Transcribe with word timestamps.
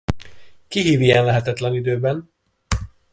Ki 0.67 0.81
hív 0.81 1.01
ilyen 1.01 1.25
lehetetlen 1.25 1.73
időben? 1.73 2.33